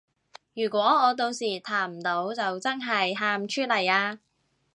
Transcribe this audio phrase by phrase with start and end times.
[0.55, 4.17] 如果我到時彈唔到就真係喊出嚟啊